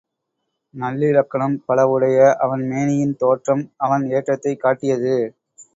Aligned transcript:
நல்லிலக்கணம் 0.73 1.57
பல 1.65 1.85
உடைய 1.87 2.33
அவன் 2.39 2.67
மேனியின் 2.67 3.15
தோற்றம் 3.15 3.63
அவன் 3.77 4.03
ஏற்றத்தைக் 4.09 4.59
காட்டியது. 4.59 5.15